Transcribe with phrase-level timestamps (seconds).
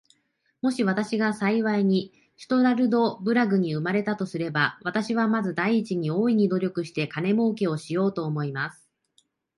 [0.63, 8.89] もし私が幸いにストラルドブラグに生れたとすれば、私はまず第一に、大いに努力して金もうけをしようと思います。